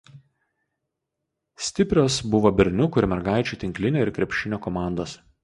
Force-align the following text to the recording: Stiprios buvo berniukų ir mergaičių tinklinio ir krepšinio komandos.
Stiprios 1.65 2.17
buvo 2.37 2.53
berniukų 2.61 3.03
ir 3.03 3.09
mergaičių 3.13 3.61
tinklinio 3.67 4.03
ir 4.09 4.13
krepšinio 4.19 4.63
komandos. 4.67 5.17